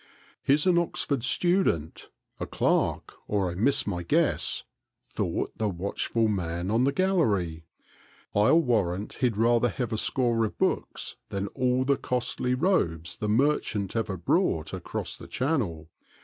[0.47, 2.09] "He 's an Oxford student,
[2.39, 4.63] a clerk, or I miss my guess,"
[5.07, 7.65] thought the watchful man on the gallery."
[8.35, 12.55] I '11 warrant he 'd rather have a score of books than all the costly
[12.55, 15.87] robes the merchant ever brought across the Channel.